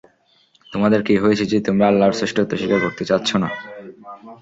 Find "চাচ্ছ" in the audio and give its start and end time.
3.05-3.29